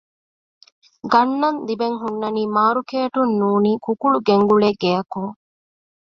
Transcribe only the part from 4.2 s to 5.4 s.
ގެންގުޅޭ ގެއަކުން